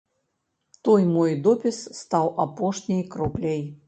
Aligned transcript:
Той 0.87 1.03
мой 1.15 1.35
допіс 1.47 1.77
стаў 1.99 2.31
апошняй 2.47 3.03
кропляй. 3.17 3.63